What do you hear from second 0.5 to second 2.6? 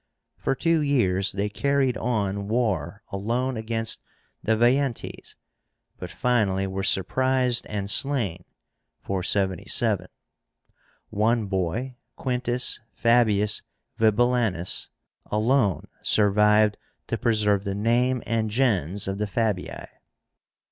two years they carried on